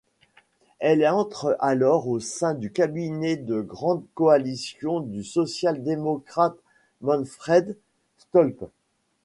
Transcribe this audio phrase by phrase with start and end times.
[0.79, 6.57] Elle entre alors au sein du cabinet de grande coalition du social-démocrate
[7.01, 7.77] Manfred
[8.17, 8.63] Stolpe.